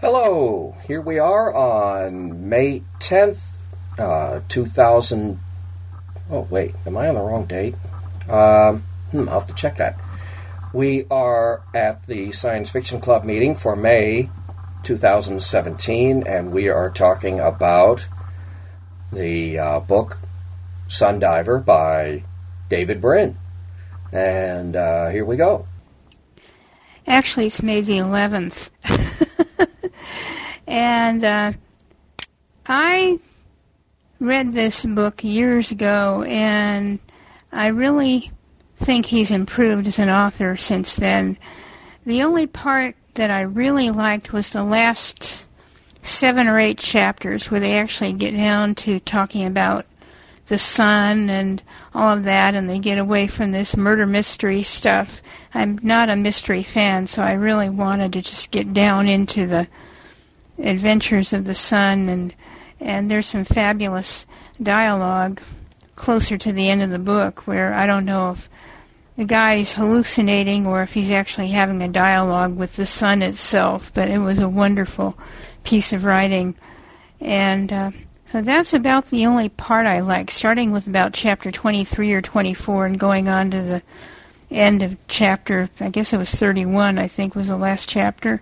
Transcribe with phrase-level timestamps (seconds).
[0.00, 3.58] Hello, here we are on May 10th,
[3.98, 5.38] uh, 2000.
[6.30, 7.74] Oh, wait, am I on the wrong date?
[8.26, 10.00] Um, hmm, I'll have to check that.
[10.72, 14.30] We are at the Science Fiction Club meeting for May
[14.84, 18.08] 2017, and we are talking about
[19.12, 20.16] the uh, book
[20.88, 22.24] Sundiver by
[22.70, 23.36] David Brin.
[24.12, 25.66] And uh, here we go.
[27.06, 28.70] Actually, it's May the 11th.
[30.70, 31.52] and uh,
[32.64, 33.18] I
[34.20, 37.00] read this book years ago, and
[37.50, 38.30] I really
[38.76, 41.36] think he's improved as an author since then.
[42.06, 45.44] The only part that I really liked was the last
[46.02, 49.86] seven or eight chapters where they actually get down to talking about
[50.46, 51.62] the sun and
[51.94, 55.20] all of that, and they get away from this murder mystery stuff.
[55.52, 59.66] I'm not a mystery fan, so I really wanted to just get down into the
[60.62, 62.34] adventures of the sun, and
[62.80, 64.26] and there's some fabulous
[64.62, 65.40] dialogue
[65.96, 68.48] closer to the end of the book where I don't know if
[69.16, 74.08] the guy's hallucinating or if he's actually having a dialogue with the sun itself, but
[74.08, 75.18] it was a wonderful
[75.62, 76.54] piece of writing.
[77.20, 77.90] And uh,
[78.32, 82.86] so that's about the only part I like, starting with about chapter 23 or 24
[82.86, 83.82] and going on to the
[84.50, 88.40] end of chapter, I guess it was 31, I think was the last chapter.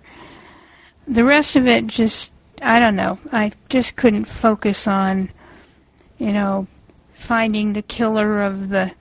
[1.09, 5.29] The rest of it just, I don't know, I just couldn't focus on,
[6.17, 6.67] you know,
[7.15, 8.91] finding the killer of the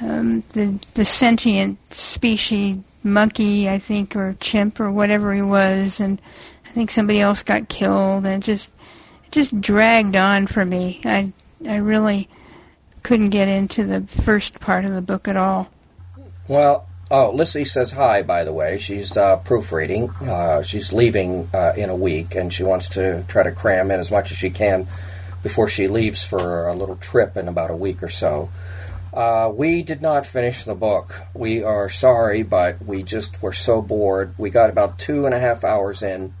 [0.00, 6.20] um, the the sentient species monkey, I think, or chimp or whatever he was, and
[6.66, 8.72] I think somebody else got killed, and it just
[9.26, 11.00] it just dragged on for me.
[11.04, 11.32] I
[11.68, 12.28] I really
[13.02, 15.68] couldn't get into the first part of the book at all.
[16.48, 18.22] Well, oh, Lissy says hi.
[18.22, 20.10] By the way, she's uh, proofreading.
[20.10, 23.98] Uh, she's leaving uh, in a week, and she wants to try to cram in
[23.98, 24.86] as much as she can
[25.42, 28.50] before she leaves for a little trip in about a week or so.
[29.12, 31.22] Uh, we did not finish the book.
[31.34, 34.34] We are sorry, but we just were so bored.
[34.38, 36.32] We got about two and a half hours in,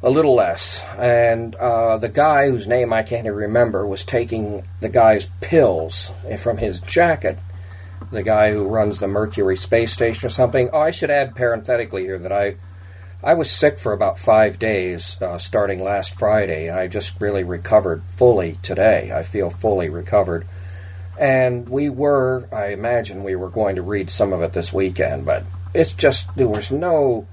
[0.00, 0.84] a little less.
[0.98, 6.12] And uh, the guy whose name I can't even remember was taking the guy's pills
[6.38, 7.38] from his jacket.
[8.10, 10.70] The guy who runs the Mercury space station or something.
[10.72, 12.56] Oh, I should add parenthetically here that I.
[13.22, 16.68] I was sick for about five days uh, starting last Friday.
[16.68, 19.12] I just really recovered fully today.
[19.14, 20.46] I feel fully recovered.
[21.18, 25.24] And we were, I imagine, we were going to read some of it this weekend,
[25.24, 27.26] but it's just, there was no,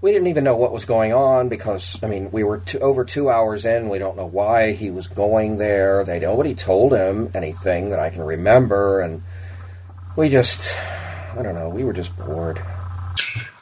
[0.00, 3.04] we didn't even know what was going on because, I mean, we were two, over
[3.04, 3.90] two hours in.
[3.90, 6.04] We don't know why he was going there.
[6.04, 9.22] They nobody told him anything that I can remember, and
[10.16, 10.78] we just,
[11.36, 12.60] I don't know, we were just bored.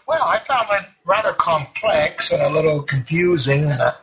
[0.07, 3.67] Well, I found it rather complex and a little confusing.
[3.67, 3.95] Uh,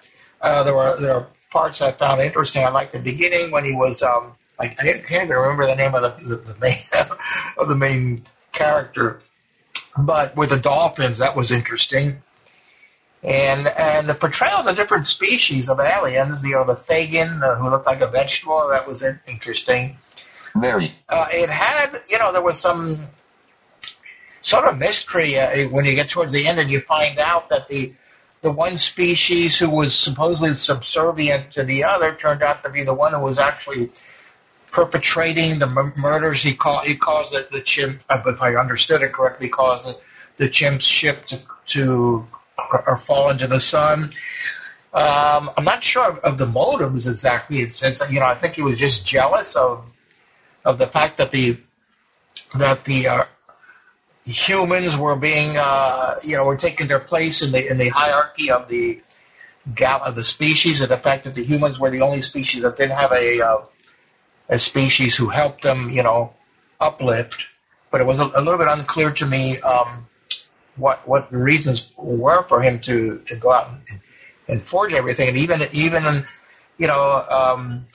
[0.42, 2.64] uh, there were there are parts I found interesting.
[2.64, 5.94] I liked the beginning when he was um, I, I can't even remember the name
[5.96, 6.78] of the, the, the main
[7.58, 9.22] of the main character,
[9.98, 12.22] but with the dolphins, that was interesting.
[13.24, 17.56] And and the portrayal of the different species of aliens, you know, the Fagin the,
[17.56, 19.98] who looked like a vegetable, that was interesting.
[20.62, 20.96] Very.
[21.08, 22.98] Uh, it had, you know, there was some
[24.42, 27.68] sort of mystery uh, when you get towards the end and you find out that
[27.68, 27.94] the
[28.42, 32.94] the one species who was supposedly subservient to the other turned out to be the
[32.94, 33.92] one who was actually
[34.72, 36.44] perpetrating the murders.
[36.44, 39.98] He call he caused the, the chimp, uh, if I understood it correctly, caused the,
[40.38, 42.28] the chimp's ship to to
[42.88, 44.12] or fall into the sun.
[44.94, 47.62] Um, I'm not sure of, of the motives exactly.
[47.62, 49.84] It says you know I think he was just jealous of
[50.68, 51.58] of the fact that the
[52.56, 53.24] that the uh,
[54.26, 58.52] humans were being uh, you know were taking their place in the in the hierarchy
[58.52, 59.02] of the
[59.74, 62.76] gal of the species, and the fact that the humans were the only species that
[62.76, 63.62] didn't have a uh,
[64.50, 66.34] a species who helped them, you know,
[66.82, 67.48] uplift.
[67.90, 70.06] But it was a, a little bit unclear to me um,
[70.76, 74.02] what what the reasons were for him to, to go out and,
[74.50, 76.28] and forge everything, and even even
[76.78, 77.88] you know um,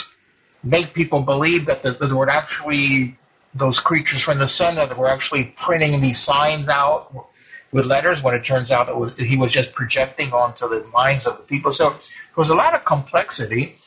[0.62, 3.14] make people believe that, that there were actually
[3.54, 7.26] those creatures from the sun that were actually printing these signs out
[7.70, 11.26] with letters when it turns out that was, he was just projecting onto the minds
[11.26, 11.70] of the people.
[11.70, 11.98] So there
[12.36, 13.78] was a lot of complexity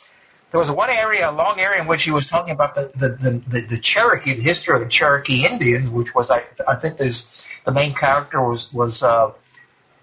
[0.55, 3.43] there was one area, a long area, in which he was talking about the the,
[3.45, 7.29] the, the, Cherokee, the history of the Cherokee Indians, which was I I think there's
[7.65, 9.33] the main character was was uh,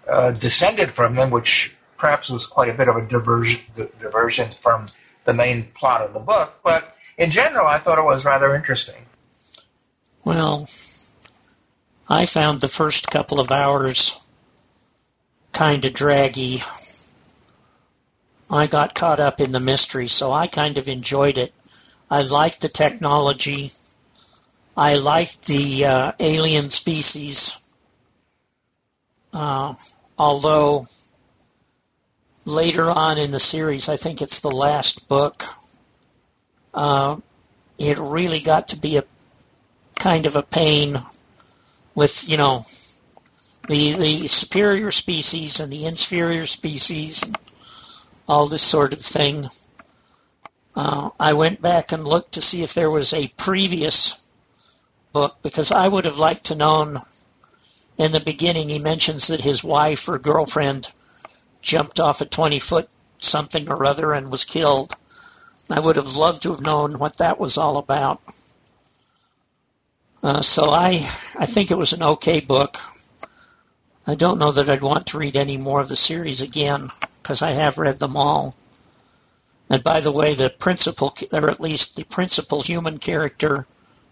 [0.07, 4.85] uh, descended from them, which perhaps was quite a bit of a diversion diversion from
[5.25, 6.59] the main plot of the book.
[6.63, 9.05] But in general, I thought it was rather interesting.
[10.23, 10.67] Well,
[12.09, 14.19] I found the first couple of hours
[15.51, 16.61] kind of draggy.
[18.49, 21.53] I got caught up in the mystery, so I kind of enjoyed it.
[22.09, 23.71] I liked the technology.
[24.75, 27.59] I liked the uh, alien species.
[29.31, 29.73] Uh,
[30.17, 30.85] although
[32.45, 35.43] later on in the series, I think it's the last book,
[36.73, 37.17] uh,
[37.77, 39.03] it really got to be a
[39.95, 40.97] kind of a pain
[41.95, 42.63] with, you know,
[43.67, 47.37] the the superior species and the inferior species, and
[48.27, 49.45] all this sort of thing.
[50.75, 54.19] Uh, I went back and looked to see if there was a previous
[55.13, 56.97] book because I would have liked to known.
[57.95, 60.91] In the beginning, he mentions that his wife or girlfriend
[61.63, 62.87] jumped off a twenty foot
[63.17, 64.93] something or other and was killed.
[65.71, 68.21] I would have loved to have known what that was all about.
[70.21, 70.95] Uh, so I,
[71.39, 72.77] I think it was an okay book.
[74.05, 76.89] I don't know that I'd want to read any more of the series again
[77.21, 78.53] because I have read them all.
[79.69, 83.65] And by the way, the principal, or at least the principal human character,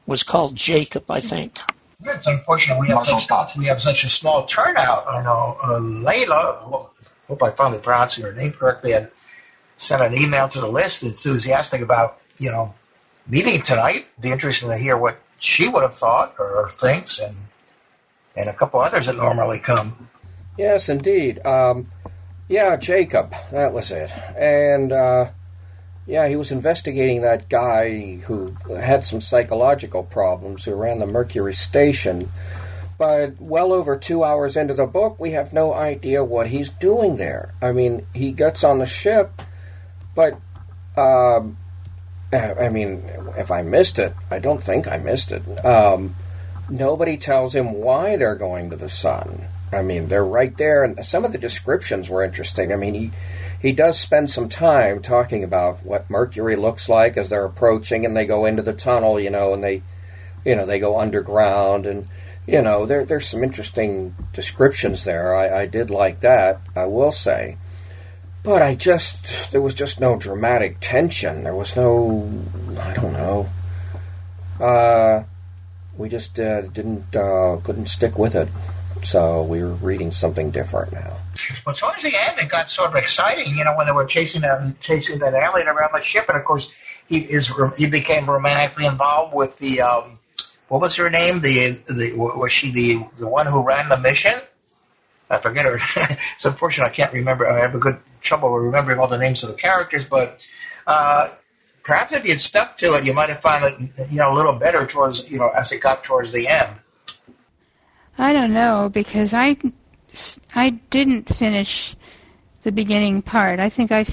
[0.07, 1.59] was called Jacob, I think.
[2.03, 5.07] It's unfortunate we have such we have such a small turnout.
[5.07, 6.87] I know uh, Layla,
[7.31, 9.09] hope I finally pronounced her name correctly, and
[9.77, 12.73] sent an email to the list enthusiastic about you know
[13.27, 14.05] meeting tonight.
[14.19, 17.35] Be interesting to hear what she would have thought or thinks, and
[18.35, 20.09] and a couple others that normally come.
[20.57, 21.45] Yes, indeed.
[21.45, 21.87] Um,
[22.47, 24.11] yeah, Jacob, that was it.
[24.35, 25.31] And, uh,
[26.05, 31.53] yeah, he was investigating that guy who had some psychological problems who ran the Mercury
[31.53, 32.29] station.
[33.01, 37.15] But well over two hours into the book, we have no idea what he's doing
[37.15, 37.51] there.
[37.59, 39.41] I mean, he gets on the ship,
[40.13, 40.33] but,
[40.95, 41.57] um,
[42.31, 43.01] I mean,
[43.39, 45.41] if I missed it, I don't think I missed it.
[45.65, 46.15] Um,
[46.69, 49.45] nobody tells him why they're going to the sun.
[49.73, 52.71] I mean, they're right there, and some of the descriptions were interesting.
[52.71, 53.11] I mean, he
[53.59, 58.15] he does spend some time talking about what Mercury looks like as they're approaching, and
[58.15, 59.81] they go into the tunnel, you know, and they,
[60.45, 62.07] you know, they go underground, and
[62.51, 65.33] you know, there there's some interesting descriptions there.
[65.33, 67.55] I, I did like that, I will say,
[68.43, 71.45] but I just there was just no dramatic tension.
[71.45, 72.29] There was no,
[72.77, 73.49] I don't know.
[74.59, 75.23] Uh,
[75.97, 78.49] we just uh, didn't uh, couldn't stick with it.
[79.03, 81.17] So we were reading something different now.
[81.65, 83.57] Well, towards the end, it got sort of exciting.
[83.57, 86.43] You know, when they were chasing that chasing that alien around the ship, and of
[86.43, 86.73] course,
[87.07, 90.19] he is he became romantically involved with the um,
[90.71, 91.41] what was her name?
[91.41, 94.39] The, the was she the the one who ran the mission?
[95.29, 95.77] I forget her.
[96.35, 97.45] it's unfortunate I can't remember.
[97.45, 100.47] I have a good trouble remembering all the names of the characters, but
[100.87, 101.27] uh,
[101.83, 104.53] perhaps if you'd stuck to it, you might have found it you know a little
[104.53, 106.73] better towards you know as it got towards the end.
[108.17, 109.57] I don't know because I
[110.55, 111.97] I didn't finish
[112.61, 113.59] the beginning part.
[113.59, 114.05] I think I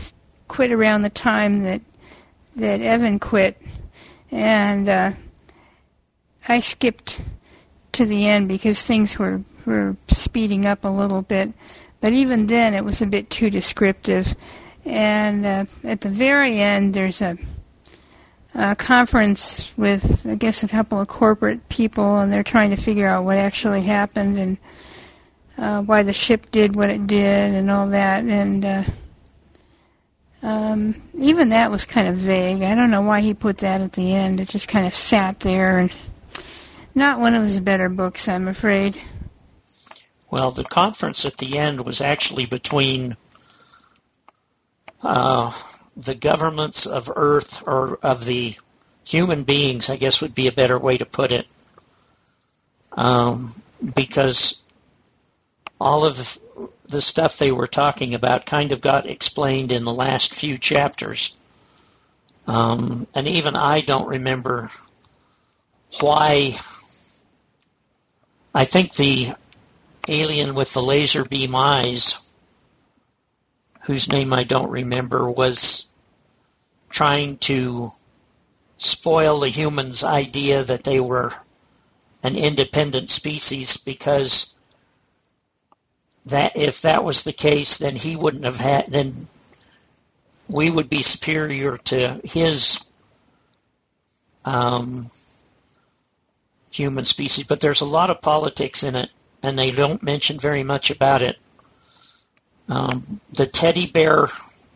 [0.49, 1.83] quit around the time that
[2.57, 3.63] that Evan quit,
[4.33, 5.13] and uh,
[6.49, 7.21] I skipped
[7.93, 11.53] to the end because things were were speeding up a little bit.
[12.01, 14.35] But even then, it was a bit too descriptive.
[14.85, 17.37] And uh, at the very end, there's a
[18.55, 23.07] a conference with, I guess, a couple of corporate people, and they're trying to figure
[23.07, 24.59] out what actually happened and
[25.59, 28.25] uh, why the ship did what it did and all that.
[28.25, 28.85] And uh,
[30.43, 32.63] um, even that was kind of vague.
[32.63, 34.41] I don't know why he put that at the end.
[34.41, 35.93] It just kind of sat there, and
[36.99, 39.01] not one of his better books, I'm afraid.
[40.31, 43.17] Well, the conference at the end was actually between.
[45.03, 45.53] Uh,
[45.99, 48.55] the governments of Earth or of the
[49.05, 51.47] human beings, I guess would be a better way to put it,
[52.93, 53.51] um,
[53.95, 54.63] because
[55.81, 56.39] all of
[56.87, 61.39] the stuff they were talking about kind of got explained in the last few chapters.
[62.47, 64.71] Um, and even I don't remember
[66.01, 66.53] why.
[68.55, 69.29] I think the
[70.09, 72.35] alien with the laser beam eyes,
[73.83, 75.87] whose name I don't remember, was
[76.89, 77.91] trying to
[78.79, 81.33] spoil the humans' idea that they were
[82.25, 84.55] an independent species because
[86.27, 89.29] that if that was the case, then he wouldn't have had, then
[90.49, 92.81] we would be superior to his
[94.45, 95.07] um,
[96.79, 97.45] human species.
[97.45, 99.11] But there's a lot of politics in it,
[99.43, 101.37] and they don't mention very much about it.
[102.69, 104.27] Um, the teddy bear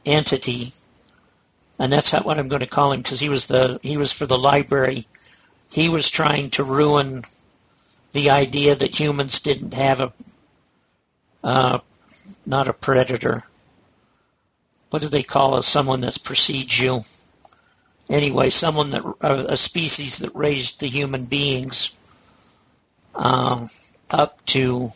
[0.05, 0.73] entity
[1.83, 4.25] and that's what I'm going to call him because he was the he was for
[4.25, 5.09] the library.
[5.73, 7.23] He was trying to ruin
[8.13, 10.13] the idea that humans didn't have a
[11.43, 11.79] uh,
[12.47, 13.43] not a predator.
[14.91, 15.63] what do they call it?
[15.63, 17.01] Someone that precedes you.
[18.13, 21.97] Anyway, someone that a species that raised the human beings
[23.15, 23.71] um,
[24.11, 24.91] up to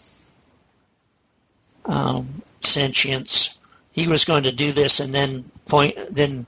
[1.87, 3.59] um, sentience.
[3.93, 6.45] He was going to do this and then point, then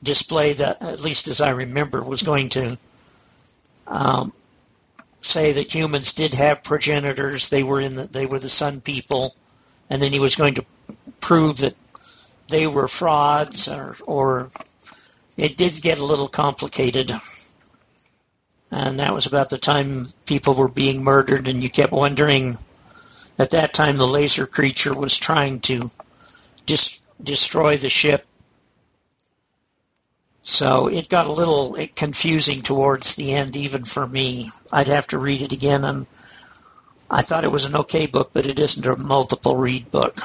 [0.00, 2.78] display that, at least as I remember, was going to
[3.88, 4.32] um,
[5.18, 7.50] say that humans did have progenitors.
[7.50, 9.34] They were in the, they were the sun people,
[9.90, 10.66] and then he was going to
[11.20, 11.74] prove that
[12.48, 14.50] they were frauds, or, or
[15.36, 17.12] it did get a little complicated.
[18.70, 22.58] And that was about the time people were being murdered, and you kept wondering.
[23.38, 25.90] At that time, the laser creature was trying to
[26.64, 28.26] dis- destroy the ship
[30.48, 34.52] so it got a little eh, confusing towards the end, even for me.
[34.72, 36.06] I'd have to read it again, and
[37.10, 40.16] I thought it was an okay book, but it isn't a multiple read book.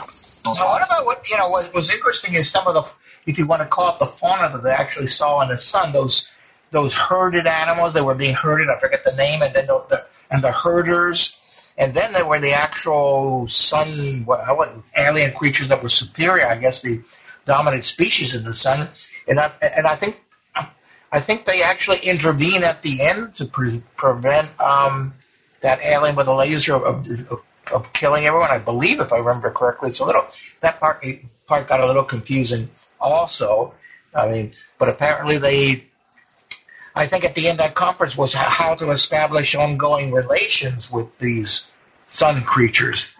[0.45, 1.49] Now, what about what you know?
[1.49, 2.93] What was interesting is some of the,
[3.25, 5.93] if you want to call it the fauna that they actually saw in the sun,
[5.93, 6.31] those
[6.71, 8.69] those herded animals that were being herded.
[8.69, 11.39] I forget the name, and then the, the and the herders,
[11.77, 16.47] and then there were the actual sun, what, what alien creatures that were superior.
[16.47, 17.03] I guess the
[17.45, 18.87] dominant species in the sun,
[19.27, 20.21] and I, and I think
[21.11, 25.13] I think they actually intervene at the end to pre- prevent um,
[25.59, 27.41] that alien with a laser of, of,
[27.73, 28.49] of, killing everyone.
[28.49, 30.25] I believe, if I remember correctly, it's a little
[30.61, 31.03] that part
[31.47, 32.69] part got a little confusing.
[33.01, 33.74] Also,
[34.13, 35.88] I mean, but apparently they.
[36.93, 41.72] I think at the end that conference was how to establish ongoing relations with these
[42.08, 43.15] sun creatures.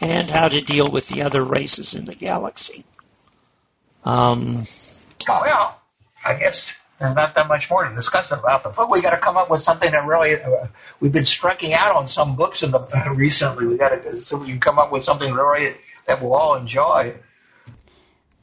[0.00, 2.84] And how to deal with the other races in the galaxy.
[4.04, 4.56] Um,
[5.28, 5.80] oh, well,
[6.24, 8.90] I guess there's not that much more to discuss about the book.
[8.90, 10.34] We got to come up with something that really.
[10.34, 10.66] Uh,
[11.00, 13.66] we've been striking out on some books in the uh, recently.
[13.66, 15.74] We got to so we can come up with something really
[16.06, 17.14] that we'll all enjoy.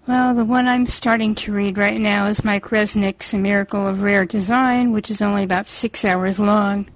[0.08, 4.04] Well, the one I'm starting to read right now is Mike Resnick's A Miracle of
[4.04, 6.90] Rare Design, which is only about six hours long.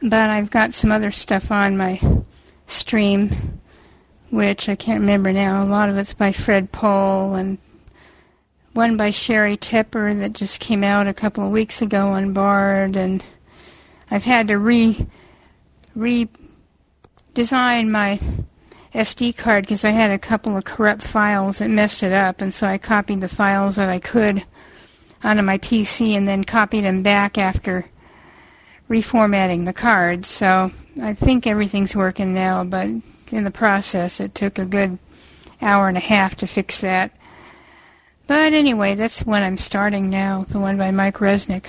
[0.00, 2.00] But I've got some other stuff on my
[2.66, 3.60] stream
[4.30, 5.62] which I can't remember now.
[5.62, 7.58] A lot of it's by Fred Pohl and
[8.72, 12.96] one by Sheri Tepper that just came out a couple of weeks ago on Bard,
[12.96, 13.24] and
[14.10, 15.06] I've had to re
[15.96, 18.20] redesign my
[18.96, 22.52] SD card because I had a couple of corrupt files that messed it up, and
[22.52, 24.44] so I copied the files that I could
[25.22, 27.86] onto my PC and then copied them back after
[28.88, 30.28] reformatting the cards.
[30.28, 30.70] So
[31.02, 32.88] I think everything's working now, but
[33.32, 34.20] in the process.
[34.20, 34.98] It took a good
[35.60, 37.12] hour and a half to fix that.
[38.26, 41.66] But anyway, that's when I'm starting now, the one by Mike Resnick.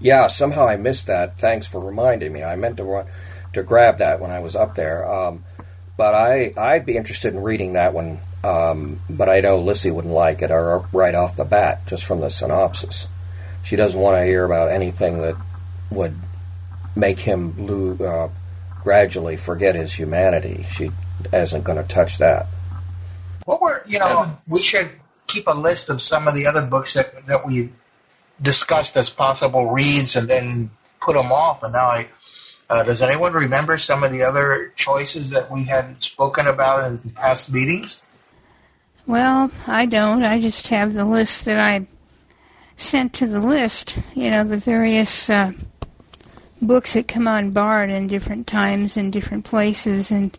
[0.00, 1.38] Yeah, somehow I missed that.
[1.38, 2.42] Thanks for reminding me.
[2.42, 3.06] I meant to
[3.52, 5.06] to grab that when I was up there.
[5.06, 5.44] Um,
[5.96, 8.18] but I I'd be interested in reading that one.
[8.44, 12.20] Um, but I know Lissy wouldn't like it or right off the bat, just from
[12.20, 13.06] the synopsis.
[13.62, 15.36] She doesn't want to hear about anything that
[15.90, 16.16] would
[16.96, 18.28] make him lose, uh,
[18.82, 20.64] gradually forget his humanity.
[20.68, 20.90] She
[21.32, 22.46] isn't going to touch that.
[23.44, 24.32] What were you know?
[24.48, 24.90] We should
[25.26, 27.70] keep a list of some of the other books that that we
[28.40, 30.70] discussed as possible reads, and then
[31.00, 31.62] put them off.
[31.62, 32.08] And now I.
[32.72, 37.10] Uh, does anyone remember some of the other choices that we had spoken about in
[37.10, 38.02] past meetings?
[39.06, 40.24] Well, I don't.
[40.24, 41.86] I just have the list that I
[42.76, 43.98] sent to the list.
[44.14, 45.52] You know, the various uh,
[46.62, 50.38] books that come on Bard in different times and different places, and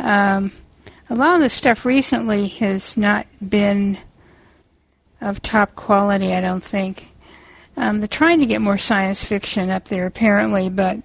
[0.00, 0.50] um,
[1.10, 3.98] a lot of the stuff recently has not been
[5.20, 6.34] of top quality.
[6.34, 7.06] I don't think.
[7.76, 10.98] Um, they're trying to get more science fiction up there, apparently, but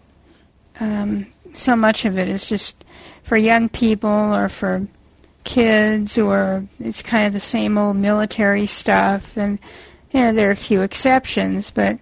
[0.79, 2.83] um, so much of it is just
[3.23, 4.87] for young people or for
[5.43, 9.37] kids, or it's kind of the same old military stuff.
[9.37, 9.59] And
[10.11, 11.99] you know, there are a few exceptions, but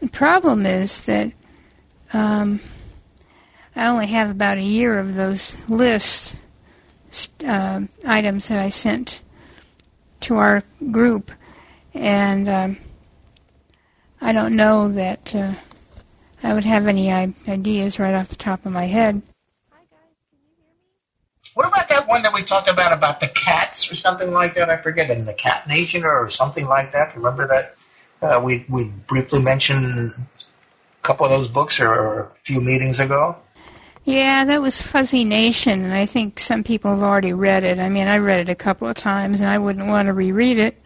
[0.00, 1.32] the problem is that
[2.12, 2.60] um,
[3.76, 6.34] I only have about a year of those list
[7.46, 9.22] uh, items that I sent
[10.20, 11.30] to our group,
[11.94, 12.78] and um,
[14.20, 15.54] I don't know that uh,
[16.42, 19.22] I would have any ideas right off the top of my head.
[21.54, 24.70] What about that one that we talked about about the cats or something like that?
[24.70, 27.14] I forget in the Cat Nation or something like that.
[27.14, 27.74] Remember that
[28.22, 30.12] uh, we we briefly mentioned a
[31.02, 33.36] couple of those books or a few meetings ago?
[34.04, 37.78] Yeah, that was Fuzzy Nation, and I think some people have already read it.
[37.78, 40.58] I mean, I read it a couple of times, and I wouldn't want to reread
[40.58, 40.82] it.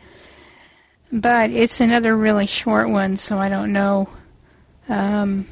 [1.13, 4.09] But it's another really short one, so I don't know.
[4.89, 5.47] Um,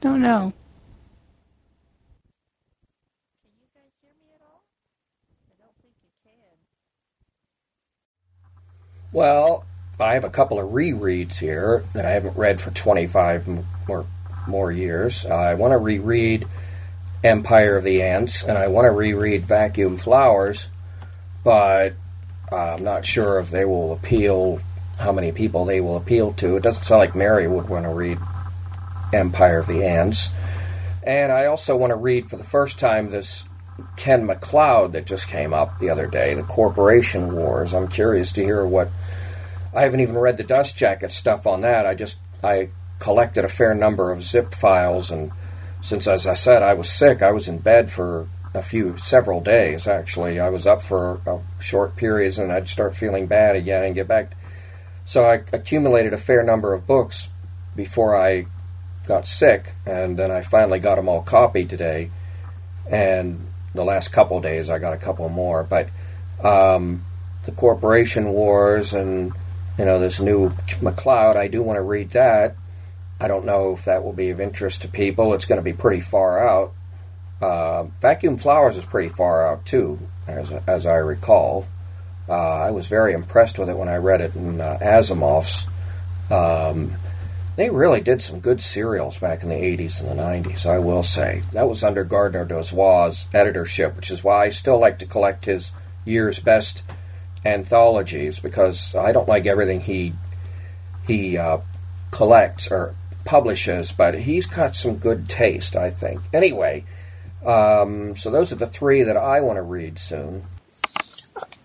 [0.00, 0.52] don't know.
[3.42, 4.64] Can you guys hear me at all?
[5.48, 6.32] I don't think you can.
[9.12, 9.64] Well,
[10.00, 13.46] I have a couple of rereads here that I haven't read for 25
[13.86, 14.06] more,
[14.48, 15.24] more years.
[15.24, 16.46] I want to reread
[17.22, 20.68] Empire of the Ants, and I want to reread Vacuum Flowers,
[21.44, 21.94] but
[22.50, 24.60] I'm not sure if they will appeal,
[24.98, 26.56] how many people they will appeal to.
[26.56, 28.18] It doesn't sound like Mary would want to read
[29.12, 30.30] Empire of the Ants.
[31.04, 33.44] And I also want to read for the first time this
[33.96, 37.74] Ken MacLeod that just came up the other day, The Corporation Wars.
[37.74, 38.88] I'm curious to hear what.
[39.74, 41.86] I haven't even read the Dust Jacket stuff on that.
[41.86, 42.68] I just I
[42.98, 45.32] collected a fair number of zip files, and
[45.80, 49.40] since, as I said, I was sick, I was in bed for a few several
[49.40, 49.86] days.
[49.86, 53.94] Actually, I was up for uh, short periods, and I'd start feeling bad again and
[53.94, 54.36] get back.
[55.04, 57.28] So I accumulated a fair number of books
[57.74, 58.46] before I
[59.06, 62.10] got sick, and then I finally got them all copied today.
[62.90, 65.64] And the last couple days, I got a couple more.
[65.64, 65.88] But
[66.42, 67.04] um,
[67.44, 69.32] the corporation wars and
[69.78, 72.56] you know this new MacLeod, I do want to read that.
[73.20, 75.32] I don't know if that will be of interest to people.
[75.34, 76.72] It's going to be pretty far out.
[77.40, 81.66] Uh, Vacuum Flowers is pretty far out too, as as I recall.
[82.28, 85.66] Uh, I was very impressed with it when I read it in uh, Asimov's.
[86.30, 86.92] Um,
[87.56, 91.02] they really did some good serials back in the 80s and the 90s, I will
[91.02, 91.42] say.
[91.52, 95.72] That was under Gardner Dozois' editorship, which is why I still like to collect his
[96.04, 96.82] year's best
[97.44, 100.14] anthologies because I don't like everything he
[101.06, 101.58] he uh,
[102.10, 106.20] collects or publishes, but he's got some good taste, I think.
[106.32, 106.84] Anyway,
[107.44, 110.44] um, so those are the three that I want to read soon.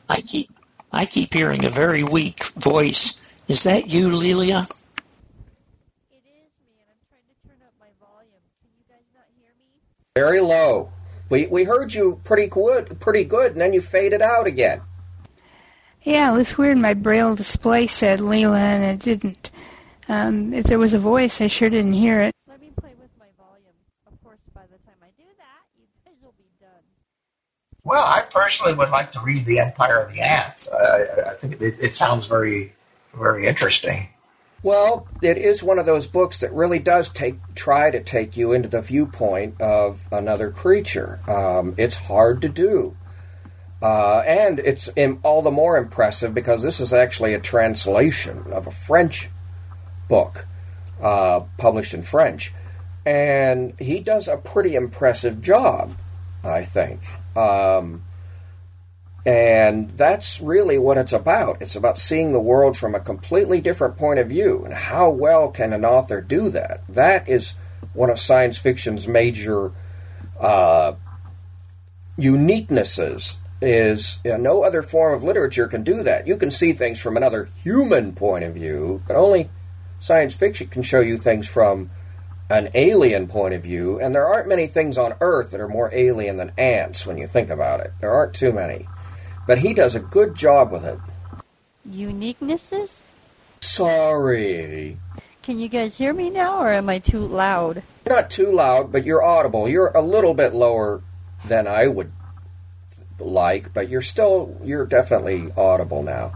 [0.09, 0.49] I keep
[0.91, 3.13] I keep hearing a very weak voice.
[3.47, 4.59] Is that you, Lelia?
[4.59, 8.41] It is me, and I'm trying to turn up my volume.
[8.61, 9.81] Can you guys not hear me?
[10.15, 10.91] Very low.
[11.29, 14.81] We we heard you pretty good, pretty good, and then you faded out again.
[16.03, 16.77] Yeah, it was weird.
[16.77, 19.51] My braille display said Leela, and it didn't.
[20.07, 22.33] Um, if there was a voice, I sure didn't hear it.
[22.47, 23.75] Let me play with my volume.
[24.07, 26.69] Of course, by the time I do that, you guys will be done.
[27.87, 30.67] Well, I personally would like to read The Empire of the Ants.
[30.69, 32.73] I, I think it, it sounds very,
[33.17, 34.09] very interesting.
[34.61, 38.51] Well, it is one of those books that really does take try to take you
[38.51, 41.21] into the viewpoint of another creature.
[41.29, 42.97] Um, it's hard to do,
[43.81, 44.89] uh, and it's
[45.23, 49.29] all the more impressive because this is actually a translation of a French
[50.09, 50.45] book
[51.01, 52.51] uh, published in French,
[53.05, 55.95] and he does a pretty impressive job,
[56.47, 57.01] I think.
[57.35, 58.03] Um,
[59.27, 61.61] and that's really what it's about.
[61.61, 64.63] It's about seeing the world from a completely different point of view.
[64.63, 66.83] And how well can an author do that?
[66.87, 67.53] That is
[67.93, 69.73] one of science fiction's major
[70.39, 70.93] uh,
[72.17, 73.35] uniquenesses.
[73.59, 76.27] Is you know, no other form of literature can do that.
[76.27, 79.49] You can see things from another human point of view, but only
[79.99, 81.89] science fiction can show you things from
[82.49, 83.99] an alien point of view.
[83.99, 87.27] And there aren't many things on Earth that are more alien than ants when you
[87.27, 87.91] think about it.
[87.99, 88.87] There aren't too many.
[89.45, 90.99] But he does a good job with it.
[91.89, 92.99] Uniquenesses?
[93.61, 94.97] Sorry.
[95.41, 97.81] Can you guys hear me now, or am I too loud?
[98.05, 99.69] Not too loud, but you're audible.
[99.69, 101.01] You're a little bit lower
[101.45, 102.11] than I would
[103.19, 106.33] like, but you're still, you're definitely audible now.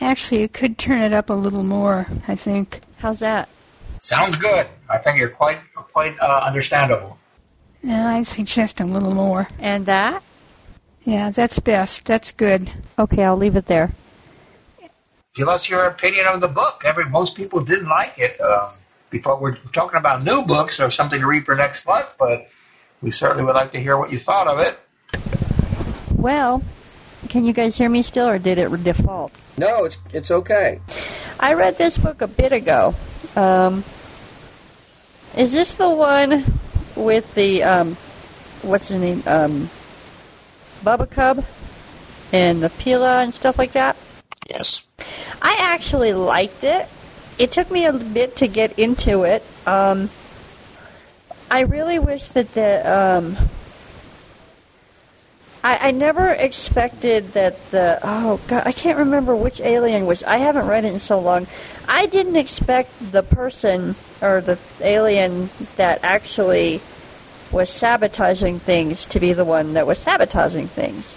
[0.00, 2.80] Actually, you could turn it up a little more, I think.
[2.98, 3.48] How's that?
[4.00, 4.66] Sounds good.
[4.88, 7.18] I think you're quite, quite uh, understandable.
[7.82, 9.48] No, I suggest a little more.
[9.58, 10.22] And that?
[11.04, 12.04] Yeah, that's best.
[12.04, 12.70] That's good.
[12.98, 13.92] Okay, I'll leave it there.
[15.34, 16.82] Give us your opinion of the book.
[16.84, 18.40] Every most people didn't like it.
[18.40, 18.70] Um,
[19.10, 22.48] before we're talking about new books or something to read for next month, but
[23.02, 24.78] we certainly would like to hear what you thought of it.
[26.14, 26.62] Well,
[27.28, 29.32] can you guys hear me still, or did it default?
[29.56, 30.80] No, it's it's okay.
[31.38, 32.94] I read this book a bit ago.
[33.36, 33.84] Um,
[35.36, 36.44] is this the one
[36.94, 37.94] with the um,
[38.62, 39.22] what's the name?
[39.26, 39.70] Um,
[40.82, 41.44] Bubbacub
[42.32, 43.96] and the Pila and stuff like that.
[44.48, 44.84] Yes.
[45.42, 46.88] I actually liked it.
[47.38, 49.44] It took me a bit to get into it.
[49.66, 50.10] Um,
[51.50, 53.36] I really wish that the um,
[55.66, 60.38] I, I never expected that the oh god I can't remember which alien was I
[60.38, 61.48] haven't read it in so long.
[61.88, 66.80] I didn't expect the person or the alien that actually
[67.50, 71.16] was sabotaging things to be the one that was sabotaging things.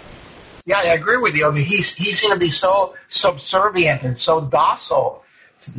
[0.66, 1.46] Yeah, I agree with you.
[1.46, 5.22] I mean, he's he's going to be so subservient and so docile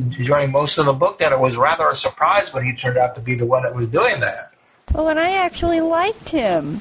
[0.08, 3.16] during most of the book that it was rather a surprise when he turned out
[3.16, 4.54] to be the one that was doing that.
[4.94, 6.80] Well, and I actually liked him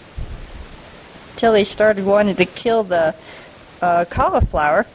[1.41, 3.15] till he started wanting to kill the
[3.81, 4.85] uh, cauliflower.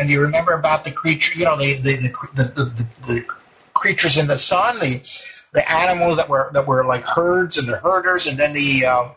[0.00, 1.92] And you remember about the creature, you know, the the
[2.34, 3.26] the, the, the,
[3.72, 5.00] creatures in the sun, the
[5.52, 9.08] the animals that were that were like herds and the herders, and then the uh,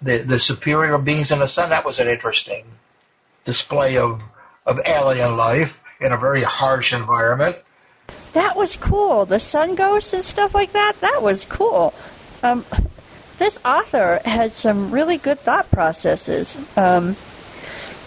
[0.00, 1.70] the the superior beings in the sun.
[1.70, 2.66] That was an interesting
[3.42, 4.22] display of
[4.64, 7.56] of alien life in a very harsh environment.
[8.32, 9.26] That was cool.
[9.26, 11.00] The sun ghosts and stuff like that.
[11.00, 11.92] That was cool.
[12.44, 12.64] Um,
[13.38, 16.56] this author had some really good thought processes.
[16.76, 17.16] Um,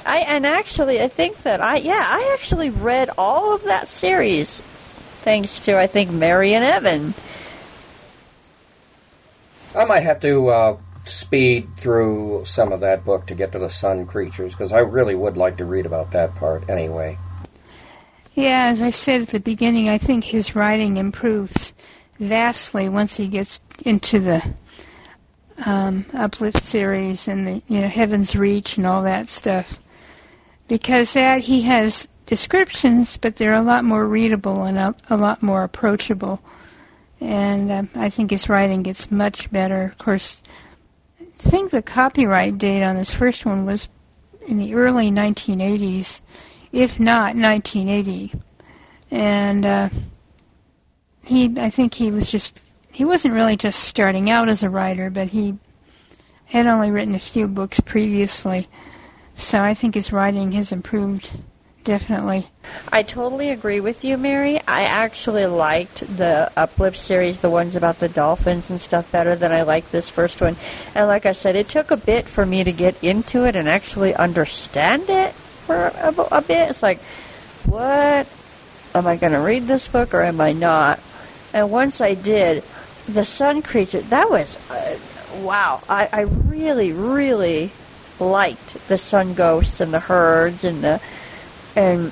[0.05, 4.61] I and actually, I think that I yeah, I actually read all of that series
[5.21, 7.13] thanks to I think Mary and Evan.
[9.75, 13.69] I might have to uh, speed through some of that book to get to the
[13.69, 17.17] sun creatures because I really would like to read about that part anyway.
[18.35, 21.73] Yeah, as I said at the beginning, I think his writing improves
[22.19, 24.43] vastly once he gets into the
[25.63, 29.79] um, Uplift series and the you know Heaven's Reach and all that stuff,
[30.67, 35.43] because that he has descriptions, but they're a lot more readable and a, a lot
[35.43, 36.41] more approachable.
[37.21, 39.83] And um, I think his writing gets much better.
[39.83, 40.43] Of course,
[41.21, 43.87] I think the copyright date on this first one was
[44.47, 46.21] in the early 1980s,
[46.71, 48.33] if not 1980.
[49.11, 49.89] And uh,
[51.23, 52.61] he, I think he was just,
[52.95, 55.57] he wasn't really just starting out as a writer, but he
[56.45, 58.69] had only written a few books previously.
[59.35, 61.29] So I think his writing has improved
[61.83, 62.47] definitely.
[62.93, 64.61] I totally agree with you, Mary.
[64.65, 69.51] I actually liked the Uplift series, the ones about the dolphins and stuff, better than
[69.51, 70.55] I liked this first one.
[70.95, 73.67] And like I said, it took a bit for me to get into it and
[73.67, 76.69] actually understand it for a, a bit.
[76.69, 77.01] It's like,
[77.65, 78.25] what?
[78.95, 81.01] Am I going to read this book or am I not?
[81.53, 82.63] And once I did,
[83.07, 84.97] the sun creature, that was, uh,
[85.41, 85.81] wow.
[85.87, 87.71] I, I really, really
[88.19, 91.01] liked the sun ghosts and the herds and the
[91.75, 92.11] and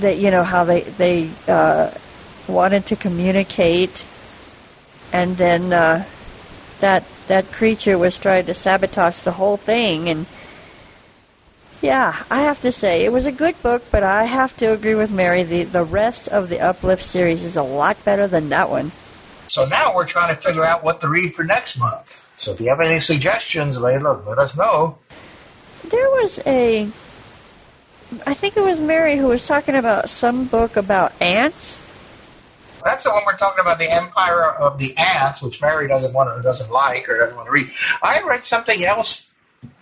[0.00, 1.90] that you know how they they uh,
[2.48, 4.04] wanted to communicate,
[5.12, 6.04] and then uh,
[6.80, 10.08] that that creature was trying to sabotage the whole thing.
[10.08, 10.26] And
[11.80, 14.94] yeah, I have to say it was a good book, but I have to agree
[14.94, 15.42] with Mary.
[15.42, 18.92] The the rest of the Uplift series is a lot better than that one.
[19.54, 22.28] So now we're trying to figure out what to read for next month.
[22.34, 24.98] So if you have any suggestions, Layla, let us know.
[25.84, 26.90] There was a
[28.26, 31.78] I think it was Mary who was talking about some book about ants.
[32.84, 36.30] That's the one we're talking about, the Empire of the Ants, which Mary doesn't want
[36.30, 37.70] or doesn't like or doesn't want to read.
[38.02, 39.32] I read something else,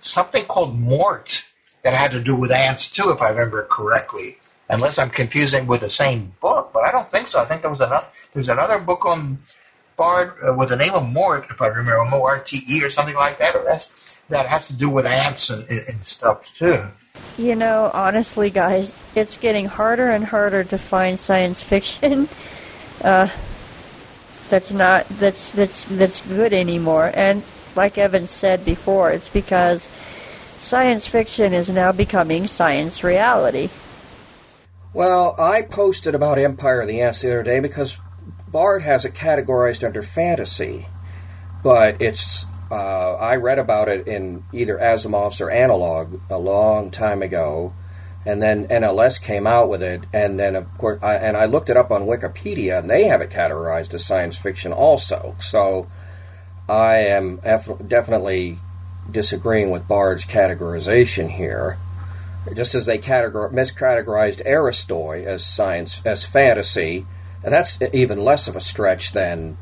[0.00, 1.46] something called Mort,
[1.80, 4.36] that had to do with ants too, if I remember correctly.
[4.68, 7.40] Unless I'm confusing with the same book, but I don't think so.
[7.40, 8.06] I think there was another.
[8.32, 9.38] There's another book on
[10.02, 12.82] Bard uh, with the name of Mort, if I remember, M O R T E
[12.82, 13.94] or something like that, or that's,
[14.30, 16.82] that has to do with ants and, and stuff too.
[17.38, 22.28] You know, honestly, guys, it's getting harder and harder to find science fiction
[23.04, 23.28] uh,
[24.50, 27.12] that's not that's that's that's good anymore.
[27.14, 27.44] And
[27.76, 29.88] like Evan said before, it's because
[30.58, 33.70] science fiction is now becoming science reality.
[34.92, 37.98] Well, I posted about Empire of the Ants the other day because
[38.52, 40.86] Bard has it categorized under fantasy,
[41.62, 47.22] but it's uh, I read about it in either Asimov's or Analog a long time
[47.22, 47.72] ago,
[48.24, 51.70] and then NLS came out with it, and then of course, I, and I looked
[51.70, 55.34] it up on Wikipedia, and they have it categorized as science fiction also.
[55.38, 55.88] So
[56.68, 57.40] I am
[57.86, 58.58] definitely
[59.10, 61.78] disagreeing with Bard's categorization here.
[62.54, 67.06] Just as they categor- miscategorized Aristoi as science as fantasy,
[67.44, 69.56] and that's even less of a stretch than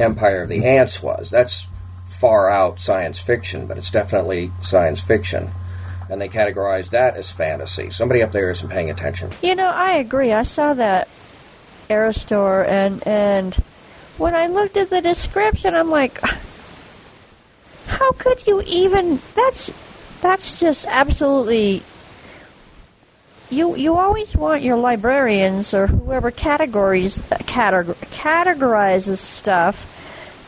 [0.00, 1.30] Empire of the Ants was.
[1.30, 1.66] That's
[2.06, 5.50] far out science fiction, but it's definitely science fiction.
[6.10, 7.90] And they categorize that as fantasy.
[7.90, 9.30] Somebody up there isn't paying attention.
[9.42, 10.32] You know, I agree.
[10.32, 11.06] I saw that
[11.90, 13.54] Aristoi, and and
[14.16, 16.18] when I looked at the description, I'm like,
[17.86, 19.20] how could you even?
[19.34, 19.70] That's
[20.22, 21.82] that's just absolutely.
[23.50, 29.94] You you always want your librarians or whoever categories categor, categorizes stuff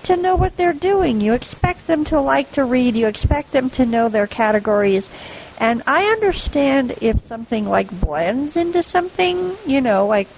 [0.05, 1.21] to know what they're doing.
[1.21, 2.97] You expect them to like to read.
[2.97, 5.09] You expect them to know their categories.
[5.59, 10.29] And I understand if something like blends into something, you know, like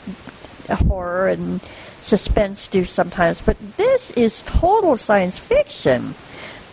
[0.68, 1.60] horror and
[2.00, 6.14] suspense do sometimes, but this is total science fiction.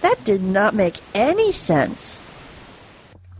[0.01, 2.18] That did not make any sense.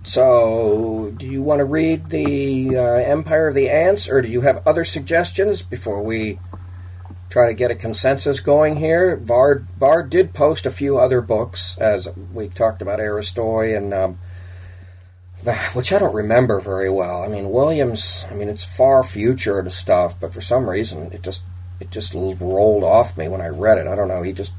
[0.10, 4.42] So, do you want to read the uh, Empire of the Ants, or do you
[4.42, 6.40] have other suggestions before we
[7.30, 9.16] try to get a consensus going here.
[9.16, 14.20] Bard, Bard did post a few other books, as we talked about Aristoi and um,
[15.74, 17.22] which I don't remember very well.
[17.22, 18.26] I mean, Williams.
[18.32, 21.44] I mean, it's far future and stuff, but for some reason, it just
[21.80, 23.86] it just rolled off me when I read it.
[23.86, 24.24] I don't know.
[24.24, 24.54] He just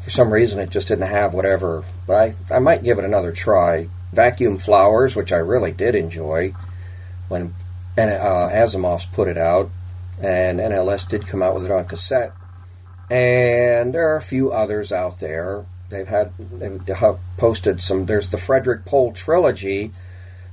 [0.00, 1.84] for some reason it just didn't have whatever.
[2.06, 2.16] But
[2.50, 3.88] I I might give it another try.
[4.12, 6.54] Vacuum Flowers, which I really did enjoy
[7.28, 7.54] when
[7.96, 9.70] uh, Asimov's put it out,
[10.20, 12.32] and NLS did come out with it on cassette.
[13.10, 15.64] And there are a few others out there.
[15.90, 16.80] They've had they've
[17.36, 18.06] posted some.
[18.06, 19.92] There's the Frederick Pohl trilogy.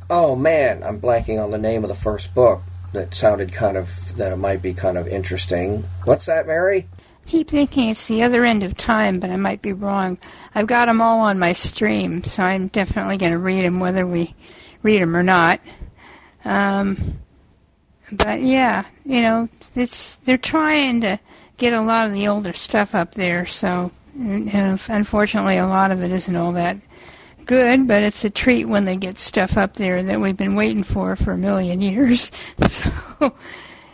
[0.09, 4.17] Oh man, I'm blanking on the name of the first book that sounded kind of
[4.17, 5.85] that it might be kind of interesting.
[6.03, 6.87] What's that, Mary?
[7.29, 10.17] Keep thinking it's the other end of time, but I might be wrong.
[10.55, 14.05] I've got them all on my stream, so I'm definitely going to read them whether
[14.05, 14.35] we
[14.81, 15.61] read them or not.
[16.43, 17.19] Um,
[18.11, 21.19] but yeah, you know, it's they're trying to
[21.57, 26.11] get a lot of the older stuff up there, so unfortunately, a lot of it
[26.11, 26.77] isn't all that
[27.45, 27.87] good.
[27.87, 31.15] But it's a treat when they get stuff up there that we've been waiting for
[31.15, 32.31] for a million years.
[32.67, 33.35] so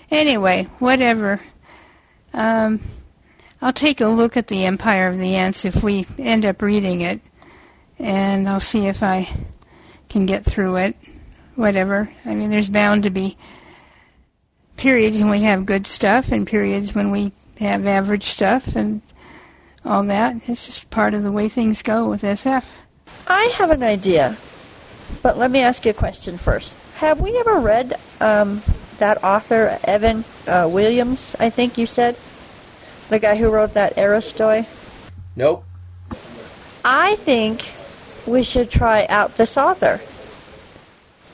[0.09, 1.41] anyway, whatever.
[2.33, 2.81] Um,
[3.65, 7.01] I'll take a look at the Empire of the Ants if we end up reading
[7.01, 7.19] it,
[7.97, 9.27] and I'll see if I
[10.07, 10.95] can get through it.
[11.55, 12.07] Whatever.
[12.25, 13.39] I mean, there's bound to be
[14.77, 19.01] periods when we have good stuff and periods when we have average stuff and
[19.83, 20.35] all that.
[20.45, 22.65] It's just part of the way things go with SF.
[23.27, 24.37] I have an idea,
[25.23, 26.71] but let me ask you a question first.
[26.97, 28.61] Have we ever read um,
[28.99, 32.15] that author, Evan uh, Williams, I think you said?
[33.09, 34.65] The guy who wrote that Aristoi?
[35.35, 35.63] Nope.
[36.83, 37.67] I think
[38.25, 40.01] we should try out this author.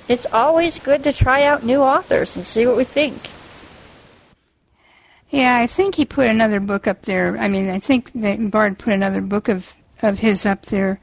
[0.07, 3.29] It's always good to try out new authors and see what we think.
[5.29, 7.37] Yeah, I think he put another book up there.
[7.37, 10.99] I mean, I think that Bard put another book of, of his up there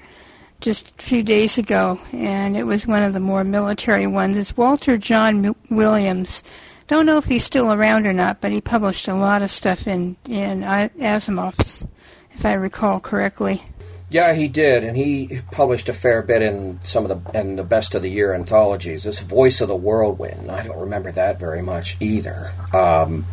[0.60, 4.36] just a few days ago, and it was one of the more military ones.
[4.36, 6.42] It's Walter John Williams.
[6.88, 9.86] Don't know if he's still around or not, but he published a lot of stuff
[9.86, 11.86] in in Asimov's,
[12.32, 13.62] if I recall correctly.
[14.10, 17.62] Yeah, he did, and he published a fair bit in some of the and the
[17.62, 19.04] best of the year anthologies.
[19.04, 22.52] This Voice of the Whirlwind, I don't remember that very much either.
[22.72, 23.26] Um,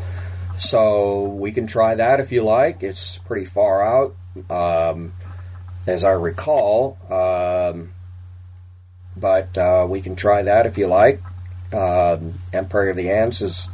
[0.59, 2.83] so we can try that if you like.
[2.83, 4.15] It's pretty far out,
[4.49, 5.13] um,
[5.87, 7.91] as I recall, um,
[9.15, 11.21] but uh, we can try that if you like.
[11.75, 13.69] Um, Empire of the Ants is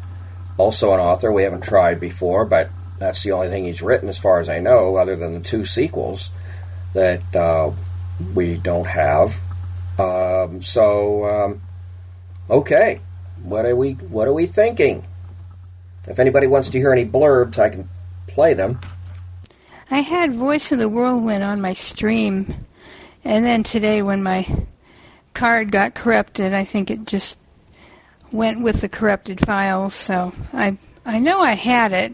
[0.58, 4.18] also an author we haven't tried before, but that's the only thing he's written, as
[4.18, 6.32] far as I know, other than the two sequels
[6.94, 7.72] that uh,
[8.34, 9.40] we don't have.
[10.00, 11.62] Um, so, um,
[12.50, 13.02] okay,
[13.44, 15.06] what are we what are we thinking?
[16.08, 17.88] If anybody wants to hear any blurbs, I can
[18.28, 18.80] play them.
[19.92, 22.56] I had Voice of the Whirlwind on my stream,
[23.24, 24.48] and then today when my
[25.34, 27.38] card got corrupted, I think it just
[28.32, 29.94] went with the corrupted files.
[29.94, 32.14] So I I know I had it,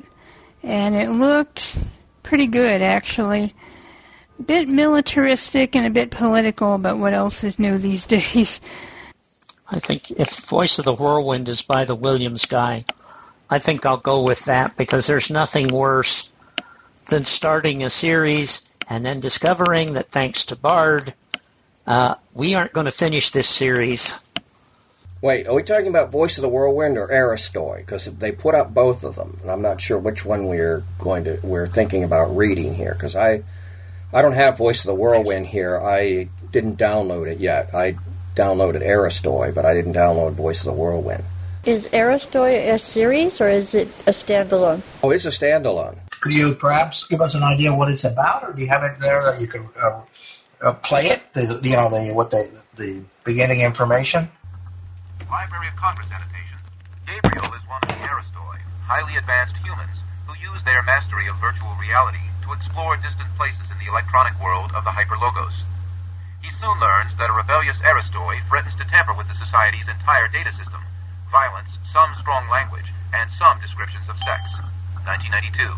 [0.63, 1.77] and it looked
[2.23, 3.53] pretty good actually
[4.45, 8.62] bit militaristic and a bit political, but what else is new these days?
[9.69, 12.86] I think if Voice of the Whirlwind is by the Williams guy,
[13.49, 16.32] I think I'll go with that because there's nothing worse
[17.08, 21.13] than starting a series and then discovering that thanks to Bard,
[21.86, 24.13] uh, we aren't going to finish this series.
[25.28, 27.80] Wait, are we talking about Voice of the Whirlwind or Aristoi?
[27.80, 31.26] Because they put up both of them, and I'm not sure which one we're going
[31.26, 32.94] to we're thinking about reading here.
[32.94, 33.44] Because I
[34.13, 35.78] I don't have Voice of the Whirlwind here.
[35.78, 37.76] I didn't download it yet.
[37.76, 37.98] I
[38.38, 41.26] downloaded Aristoi, but I didn't download Voice of the Whirlwind.
[41.66, 44.82] Is Aristoi a series or is it a standalone?
[45.04, 45.98] Oh, it's a standalone.
[46.22, 48.98] Could you perhaps give us an idea what it's about, or do you have it
[49.02, 50.00] there that you can uh,
[50.62, 51.22] uh, play it?
[51.34, 54.30] The, you know, the what the the beginning information.
[55.25, 56.62] Library of Congress annotation.
[57.10, 61.73] Gabriel is one of the Aristoi, highly advanced humans who use their mastery of virtual
[61.82, 65.65] reality to explore distant places in the electronic world of the Hyperlogos.
[66.41, 70.53] He soon learns that a rebellious Aristoi threatens to tamper with the Society's entire data
[70.53, 70.86] system,
[71.32, 74.53] violence, some strong language, and some descriptions of sex.
[75.08, 75.71] 1992.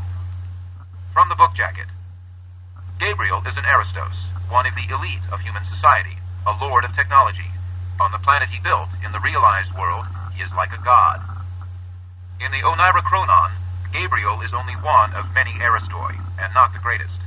[1.13, 1.87] From the book jacket.
[2.99, 7.49] Gabriel is an Aristos, one of the elite of human society, a lord of technology.
[7.99, 11.19] On the planet he built, in the realized world, he is like a god.
[12.39, 13.51] In the Oneirochronon,
[13.91, 17.19] Gabriel is only one of many Aristoi, and not the greatest.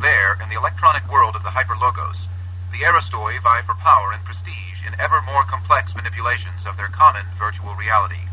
[0.00, 2.28] There, in the electronic world of the Hyperlogos,
[2.72, 7.24] the Aristoi vie for power and prestige in ever more complex manipulations of their common
[7.38, 8.28] virtual reality.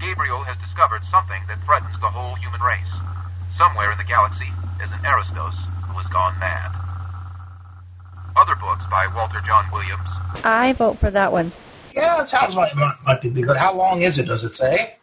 [0.00, 2.96] Gabriel has discovered something that threatens the whole human race.
[3.52, 6.83] Somewhere in the galaxy is an Aristos who has gone mad.
[8.36, 10.08] Other books by Walter John Williams.
[10.44, 11.52] I vote for that one.
[11.94, 12.72] Yeah, it sounds like
[13.06, 13.56] like to be good.
[13.56, 14.26] How long is it?
[14.26, 14.96] Does it say?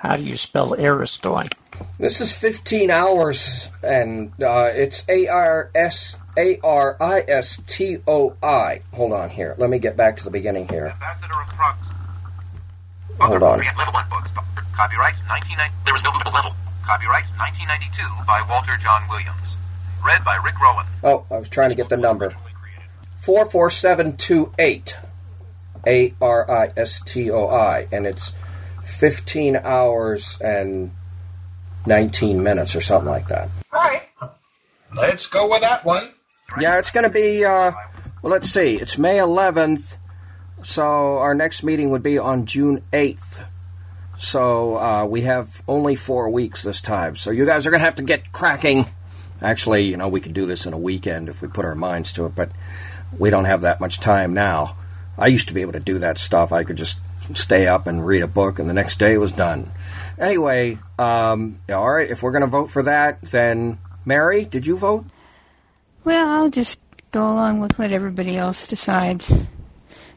[0.00, 1.50] How do you spell Aristoi?
[1.98, 7.98] This is 15 hours, and uh, it's A R S A R I S T
[8.06, 8.80] O I.
[8.94, 9.54] Hold on here.
[9.58, 10.88] Let me get back to the beginning here.
[10.88, 11.48] Ambassador of
[13.20, 13.58] Hold on.
[13.58, 14.30] Level 1 books.
[14.76, 15.74] Copyright 1990.
[15.84, 16.54] There is no level.
[16.86, 19.56] Copyright 1992 by Walter John Williams.
[20.04, 20.86] Read by Rick Rowan.
[21.02, 22.32] Oh, I was trying to get the number.
[23.18, 24.96] 44728.
[25.86, 27.86] A R I S T O I.
[27.92, 28.32] And it's
[28.84, 30.90] 15 hours and
[31.86, 33.48] 19 minutes or something like that.
[33.72, 34.02] All right.
[34.94, 36.02] Let's go with that one.
[36.58, 37.72] Yeah, it's going to be, uh,
[38.22, 38.76] well, let's see.
[38.76, 39.98] It's May 11th,
[40.62, 43.44] so our next meeting would be on June 8th.
[44.18, 47.16] So uh, we have only four weeks this time.
[47.16, 48.86] So you guys are going to have to get cracking.
[49.40, 52.12] Actually, you know, we could do this in a weekend if we put our minds
[52.14, 52.50] to it, but
[53.16, 54.76] we don't have that much time now.
[55.16, 56.52] I used to be able to do that stuff.
[56.52, 56.98] I could just
[57.34, 59.70] stay up and read a book, and the next day it was done.
[60.18, 64.76] Anyway, um, all right, if we're going to vote for that, then Mary, did you
[64.76, 65.04] vote?
[66.04, 66.78] Well, I'll just
[67.10, 69.32] go along with what everybody else decides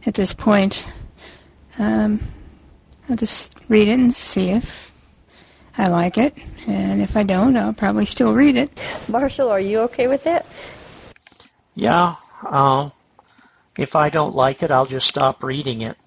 [0.05, 0.85] at this point.
[1.77, 2.21] Um,
[3.09, 4.91] I'll just read it and see if
[5.77, 6.35] I like it,
[6.67, 8.71] and if I don't, I'll probably still read it.
[9.07, 10.45] Marshall, are you okay with that?
[11.75, 12.15] Yeah.
[12.43, 12.89] Uh,
[13.77, 15.97] if I don't like it, I'll just stop reading it.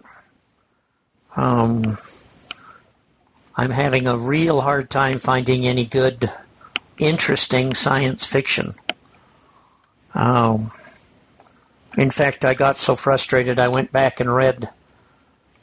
[1.36, 1.96] Um,
[3.56, 6.30] I'm having a real hard time finding any good,
[6.98, 8.74] interesting science fiction.
[10.14, 10.70] Um,
[11.96, 14.68] in fact, I got so frustrated I went back and read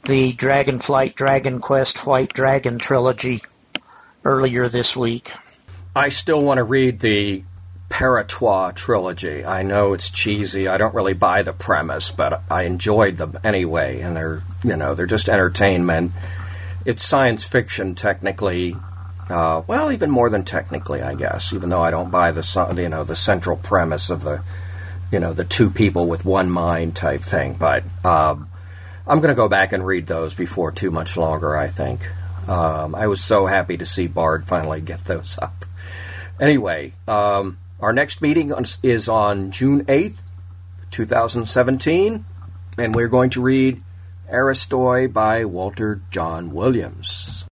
[0.04, 3.40] the Dragonflight Dragon Quest White Dragon trilogy
[4.24, 5.30] earlier this week.
[5.94, 7.44] I still want to read the
[7.92, 9.44] Paratois trilogy.
[9.44, 10.66] I know it's cheesy.
[10.66, 14.94] I don't really buy the premise, but I enjoyed them anyway, and they're you know
[14.94, 16.12] they're just entertainment.
[16.86, 18.78] It's science fiction technically.
[19.28, 21.52] Uh, well, even more than technically, I guess.
[21.52, 24.42] Even though I don't buy the you know the central premise of the
[25.10, 28.48] you know the two people with one mind type thing, but um,
[29.06, 31.54] I'm going to go back and read those before too much longer.
[31.54, 32.08] I think.
[32.48, 35.66] Um, I was so happy to see Bard finally get those up.
[36.40, 38.52] Anyway, um, our next meeting
[38.84, 40.22] is on June 8th,
[40.92, 42.24] 2017,
[42.78, 43.82] and we're going to read
[44.32, 47.40] Aristoi by Walter Jon Williams.